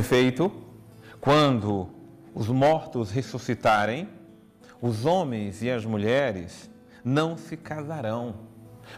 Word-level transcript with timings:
Com 0.00 0.02
efeito, 0.02 0.50
quando 1.20 1.86
os 2.34 2.48
mortos 2.48 3.10
ressuscitarem, 3.10 4.08
os 4.80 5.04
homens 5.04 5.62
e 5.62 5.70
as 5.70 5.84
mulheres 5.84 6.70
não 7.04 7.36
se 7.36 7.54
casarão, 7.54 8.34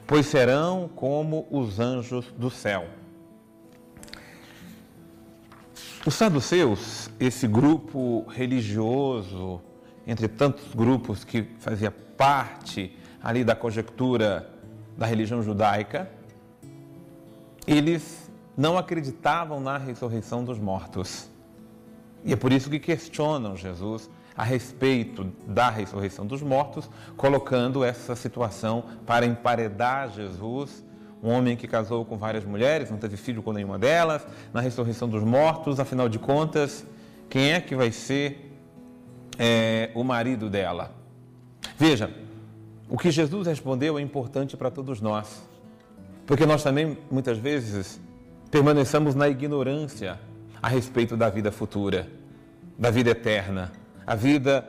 pois 0.07 0.27
serão 0.27 0.89
como 0.95 1.45
os 1.51 1.81
anjos 1.81 2.27
do 2.39 2.49
céu. 2.51 2.87
Os 6.07 6.15
saduceus, 6.15 7.11
esse 7.19 7.49
grupo 7.49 8.25
religioso, 8.29 9.61
entre 10.07 10.29
tantos 10.29 10.73
grupos 10.73 11.25
que 11.25 11.43
fazia 11.59 11.91
parte 11.91 12.97
ali 13.21 13.43
da 13.43 13.57
conjectura 13.57 14.49
da 14.97 15.07
religião 15.07 15.43
judaica, 15.43 16.09
eles 17.67 18.31
não 18.57 18.77
acreditavam 18.77 19.61
na 19.61 19.79
ressurreição 19.79 20.45
dos 20.45 20.59
mortos. 20.59 21.31
E 22.25 22.33
é 22.33 22.37
por 22.37 22.53
isso 22.53 22.71
que 22.71 22.79
questionam 22.79 23.57
Jesus 23.57 24.09
a 24.37 24.45
respeito 24.45 25.25
da 25.47 25.69
ressurreição 25.69 26.27
dos 26.27 26.43
mortos, 26.43 26.89
colocando 27.17 27.85
essa 27.85 28.17
situação 28.17 28.85
para 29.07 29.27
emparedar 29.27 30.11
Jesus, 30.11 30.85
um 31.23 31.31
homem 31.31 31.57
que 31.57 31.69
casou 31.69 32.05
com 32.05 32.17
várias 32.17 32.45
mulheres, 32.45 32.91
não 32.91 32.99
teve 32.99 33.17
filho 33.17 33.43
com 33.43 33.53
nenhuma 33.53 33.79
delas, 33.79 34.27
na 34.53 34.61
ressurreição 34.61 35.09
dos 35.09 35.23
mortos, 35.23 35.79
afinal 35.79 36.09
de 36.09 36.19
contas, 36.19 36.85
quem 37.29 37.53
é 37.53 37.61
que 37.61 37.75
vai 37.75 37.93
ser 37.93 38.53
é, 39.39 39.91
o 39.95 40.03
marido 40.03 40.51
dela? 40.51 40.93
Veja, 41.77 42.13
o 42.89 42.99
que 42.99 43.11
Jesus 43.11 43.47
respondeu 43.47 43.99
é 43.99 44.03
importante 44.03 44.57
para 44.57 44.71
todos 44.71 45.01
nós, 45.01 45.43
porque 46.27 46.45
nós 46.45 46.63
também, 46.63 46.99
muitas 47.11 47.39
vezes, 47.39 48.01
permaneçamos 48.53 49.15
na 49.15 49.31
ignorância 49.31 50.21
a 50.63 50.69
respeito 50.69 51.17
da 51.17 51.31
vida 51.31 51.51
futura, 51.51 52.07
da 52.79 52.91
vida 52.91 53.09
eterna, 53.09 53.73
a 54.07 54.15
vida 54.15 54.69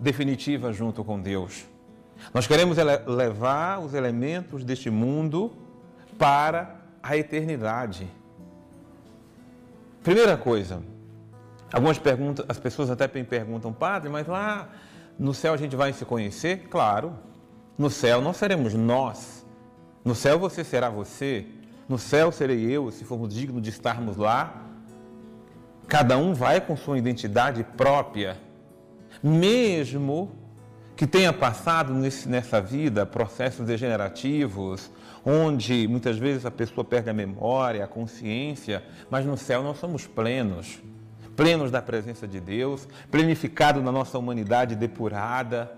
definitiva 0.00 0.72
junto 0.72 1.04
com 1.04 1.20
Deus. 1.20 1.66
Nós 2.32 2.46
queremos 2.46 2.78
levar 3.06 3.78
os 3.80 3.92
elementos 3.92 4.64
deste 4.64 4.88
mundo 4.88 5.52
para 6.16 6.80
a 7.02 7.14
eternidade. 7.14 8.10
Primeira 10.02 10.38
coisa, 10.38 10.82
algumas 11.70 11.98
perguntas, 11.98 12.46
as 12.48 12.58
pessoas 12.58 12.90
até 12.90 13.06
me 13.06 13.22
perguntam, 13.22 13.70
padre, 13.70 14.08
mas 14.08 14.26
lá 14.26 14.70
no 15.18 15.34
céu 15.34 15.52
a 15.52 15.58
gente 15.58 15.76
vai 15.76 15.92
se 15.92 16.06
conhecer? 16.06 16.68
Claro. 16.70 17.12
No 17.76 17.90
céu 17.90 18.22
não 18.22 18.32
seremos 18.32 18.72
nós. 18.72 19.44
No 20.02 20.14
céu 20.14 20.38
você 20.38 20.64
será 20.64 20.88
você, 20.88 21.46
no 21.90 21.98
céu 21.98 22.30
serei 22.30 22.70
eu, 22.70 22.88
se 22.92 23.04
formos 23.04 23.34
dignos 23.34 23.60
de 23.60 23.68
estarmos 23.68 24.16
lá. 24.16 24.62
Cada 25.88 26.16
um 26.16 26.32
vai 26.32 26.60
com 26.60 26.76
sua 26.76 26.96
identidade 26.96 27.64
própria, 27.64 28.38
mesmo 29.20 30.30
que 30.94 31.04
tenha 31.04 31.32
passado 31.32 31.92
nesse, 31.92 32.28
nessa 32.28 32.60
vida 32.60 33.04
processos 33.04 33.66
degenerativos, 33.66 34.88
onde 35.26 35.88
muitas 35.88 36.16
vezes 36.16 36.46
a 36.46 36.50
pessoa 36.52 36.84
perde 36.84 37.10
a 37.10 37.12
memória, 37.12 37.82
a 37.82 37.88
consciência, 37.88 38.84
mas 39.10 39.26
no 39.26 39.36
céu 39.36 39.60
nós 39.60 39.78
somos 39.78 40.06
plenos, 40.06 40.78
plenos 41.34 41.72
da 41.72 41.82
presença 41.82 42.24
de 42.24 42.38
Deus, 42.38 42.86
plenificado 43.10 43.82
na 43.82 43.90
nossa 43.90 44.16
humanidade 44.16 44.76
depurada 44.76 45.76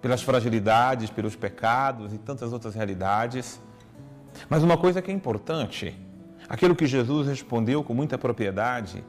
pelas 0.00 0.22
fragilidades, 0.22 1.10
pelos 1.10 1.36
pecados 1.36 2.14
e 2.14 2.16
tantas 2.16 2.54
outras 2.54 2.74
realidades. 2.74 3.60
Mas 4.48 4.62
uma 4.62 4.76
coisa 4.76 5.00
que 5.00 5.10
é 5.10 5.14
importante, 5.14 5.96
aquilo 6.48 6.76
que 6.76 6.86
Jesus 6.86 7.28
respondeu 7.28 7.82
com 7.82 7.94
muita 7.94 8.18
propriedade, 8.18 9.04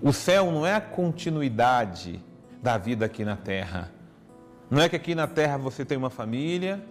o 0.00 0.12
céu 0.12 0.50
não 0.50 0.66
é 0.66 0.74
a 0.74 0.80
continuidade 0.80 2.22
da 2.62 2.76
vida 2.76 3.06
aqui 3.06 3.24
na 3.24 3.36
terra. 3.36 3.92
Não 4.70 4.82
é 4.82 4.88
que 4.88 4.96
aqui 4.96 5.14
na 5.14 5.26
terra 5.26 5.56
você 5.56 5.84
tem 5.84 5.96
uma 5.96 6.10
família 6.10 6.84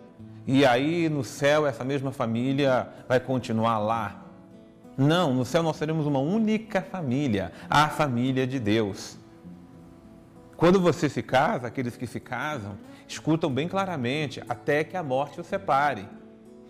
e 0.47 0.65
aí 0.65 1.09
no 1.09 1.23
céu 1.23 1.67
essa 1.67 1.83
mesma 1.83 2.11
família 2.11 2.88
vai 3.07 3.19
continuar 3.19 3.77
lá. 3.79 4.23
Não, 4.97 5.33
no 5.33 5.44
céu 5.44 5.61
nós 5.61 5.77
teremos 5.77 6.05
uma 6.05 6.19
única 6.19 6.81
família, 6.81 7.51
a 7.69 7.89
família 7.89 8.47
de 8.47 8.59
Deus. 8.59 9.17
Quando 10.55 10.79
você 10.79 11.09
se 11.09 11.21
casa, 11.21 11.67
aqueles 11.67 11.97
que 11.97 12.07
se 12.07 12.19
casam, 12.19 12.77
escutam 13.07 13.51
bem 13.51 13.67
claramente, 13.67 14.41
até 14.47 14.83
que 14.83 14.95
a 14.95 15.03
morte 15.03 15.41
os 15.41 15.47
separe. 15.47 16.07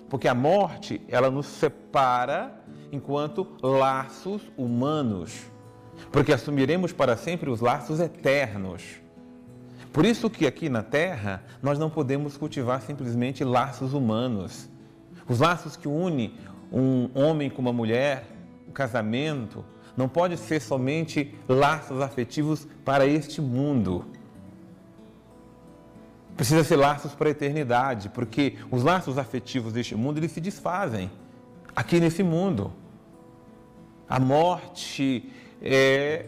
Porque 0.10 0.28
a 0.28 0.34
morte, 0.34 1.02
ela 1.08 1.30
nos 1.30 1.46
separa 1.48 2.64
enquanto 2.92 3.48
laços 3.62 4.42
humanos. 4.58 5.46
Porque 6.12 6.34
assumiremos 6.34 6.92
para 6.92 7.18
sempre 7.18 7.50
os 7.50 7.60
laços 7.60 8.00
eternos. 8.00 8.84
Por 9.92 10.06
isso 10.06 10.30
que 10.30 10.46
aqui 10.46 10.70
na 10.70 10.84
Terra 10.84 11.44
nós 11.62 11.80
não 11.80 11.90
podemos 11.90 12.36
cultivar 12.36 12.82
simplesmente 12.82 13.44
laços 13.44 13.94
humanos. 13.94 14.70
Os 15.28 15.40
laços 15.40 15.76
que 15.76 15.88
unem 15.88 16.36
um 16.72 17.10
homem 17.14 17.50
com 17.50 17.62
uma 17.62 17.74
mulher, 17.74 18.26
o 18.68 18.72
casamento, 18.72 19.64
não 19.96 20.10
pode 20.10 20.38
ser 20.38 20.62
somente 20.62 21.34
laços 21.48 22.02
afetivos 22.02 22.68
para 22.84 23.06
este 23.06 23.40
mundo. 23.40 24.06
Precisa 26.35 26.63
ser 26.63 26.75
laços 26.75 27.13
para 27.13 27.29
a 27.29 27.31
eternidade, 27.31 28.09
porque 28.09 28.57
os 28.69 28.84
laços 28.84 29.18
afetivos 29.18 29.73
deste 29.73 29.96
mundo 29.96 30.18
eles 30.18 30.31
se 30.31 30.41
desfazem 30.41 31.09
aqui 31.75 32.00
nesse 32.00 32.23
mundo. 32.23 32.73
A 34.07 34.19
morte 34.19 35.31
é, 35.62 36.25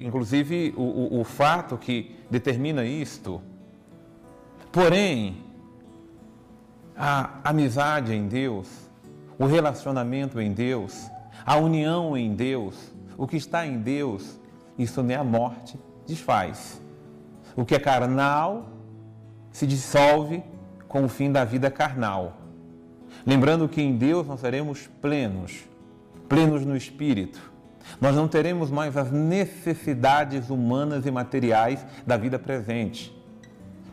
inclusive, 0.00 0.74
o, 0.76 0.82
o, 0.82 1.20
o 1.20 1.24
fato 1.24 1.76
que 1.76 2.16
determina 2.30 2.84
isto. 2.84 3.40
Porém, 4.70 5.44
a 6.96 7.40
amizade 7.44 8.14
em 8.14 8.28
Deus, 8.28 8.68
o 9.38 9.46
relacionamento 9.46 10.40
em 10.40 10.52
Deus, 10.52 11.08
a 11.44 11.56
união 11.56 12.16
em 12.16 12.34
Deus, 12.34 12.92
o 13.16 13.26
que 13.26 13.36
está 13.36 13.66
em 13.66 13.78
Deus, 13.78 14.38
isso 14.78 15.02
nem 15.02 15.16
a 15.16 15.24
morte 15.24 15.78
desfaz. 16.06 16.80
O 17.56 17.64
que 17.64 17.74
é 17.74 17.78
carnal 17.78 18.68
se 19.52 19.66
dissolve 19.66 20.42
com 20.88 21.04
o 21.04 21.08
fim 21.08 21.30
da 21.30 21.44
vida 21.44 21.70
carnal. 21.70 22.36
Lembrando 23.26 23.68
que 23.68 23.80
em 23.80 23.96
Deus 23.96 24.26
nós 24.26 24.40
seremos 24.40 24.88
plenos, 25.00 25.68
plenos 26.28 26.64
no 26.64 26.76
espírito. 26.76 27.50
Nós 28.00 28.14
não 28.14 28.28
teremos 28.28 28.70
mais 28.70 28.96
as 28.96 29.10
necessidades 29.10 30.48
humanas 30.50 31.06
e 31.06 31.10
materiais 31.10 31.84
da 32.06 32.16
vida 32.16 32.38
presente, 32.38 33.16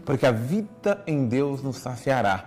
porque 0.05 0.25
a 0.25 0.31
vida 0.31 1.03
em 1.07 1.27
Deus 1.27 1.63
nos 1.63 1.77
saciará. 1.77 2.45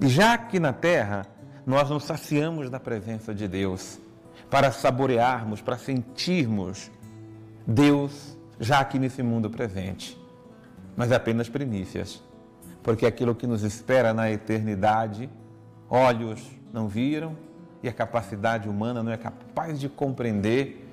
E 0.00 0.08
já 0.08 0.34
aqui 0.34 0.60
na 0.60 0.72
terra, 0.72 1.26
nós 1.66 1.90
nos 1.90 2.04
saciamos 2.04 2.70
da 2.70 2.78
presença 2.78 3.34
de 3.34 3.48
Deus, 3.48 3.98
para 4.48 4.70
saborearmos, 4.70 5.60
para 5.60 5.76
sentirmos 5.76 6.90
Deus 7.66 8.36
já 8.58 8.78
aqui 8.78 8.98
nesse 8.98 9.22
mundo 9.22 9.50
presente 9.50 10.18
mas 10.98 11.12
é 11.12 11.14
apenas 11.14 11.48
primícias, 11.48 12.20
porque 12.82 13.06
aquilo 13.06 13.32
que 13.32 13.46
nos 13.46 13.62
espera 13.62 14.12
na 14.12 14.32
eternidade, 14.32 15.30
olhos 15.88 16.44
não 16.72 16.88
viram 16.88 17.36
e 17.80 17.88
a 17.88 17.92
capacidade 17.92 18.68
humana 18.68 19.00
não 19.00 19.12
é 19.12 19.16
capaz 19.16 19.78
de 19.78 19.88
compreender 19.88 20.92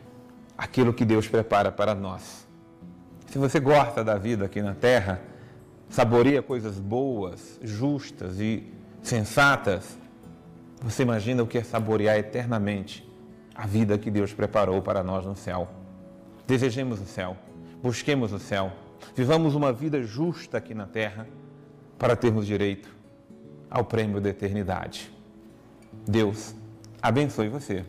aquilo 0.56 0.94
que 0.94 1.04
Deus 1.04 1.28
prepara 1.28 1.72
para 1.72 1.96
nós. 1.96 2.48
Se 3.32 3.40
você 3.40 3.60
gosta 3.60 4.04
da 4.04 4.16
vida 4.16 4.46
aqui 4.46 4.62
na 4.62 4.76
terra, 4.76 5.20
saboreia 5.90 6.44
coisas 6.44 6.80
boas, 6.80 7.60
justas 7.64 8.40
e 8.40 8.72
sensatas, 9.02 9.98
você 10.84 11.02
imagina 11.02 11.42
o 11.42 11.48
que 11.48 11.58
é 11.58 11.64
saborear 11.64 12.16
eternamente 12.16 13.10
a 13.56 13.66
vida 13.66 13.98
que 13.98 14.12
Deus 14.12 14.32
preparou 14.32 14.84
para 14.84 15.04
nós 15.04 15.26
no 15.26 15.36
céu. 15.36 15.68
Desejemos 16.46 17.02
o 17.02 17.06
céu, 17.06 17.36
busquemos 17.82 18.32
o 18.32 18.38
céu 18.38 18.85
Vivamos 19.16 19.56
uma 19.56 19.72
vida 19.72 20.02
justa 20.04 20.58
aqui 20.58 20.74
na 20.74 20.86
terra 20.86 21.28
para 21.98 22.16
termos 22.16 22.46
direito 22.46 22.90
ao 23.70 23.84
prêmio 23.84 24.22
da 24.22 24.30
eternidade. 24.30 25.12
Deus 26.08 26.56
abençoe 27.02 27.50
você. 27.50 27.86